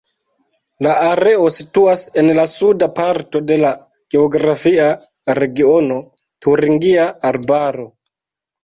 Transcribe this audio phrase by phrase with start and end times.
[0.85, 3.71] La areo situas en la suda parto de la
[4.17, 4.89] geografia
[5.43, 6.03] regiono
[6.49, 7.91] Turingia Arbaro.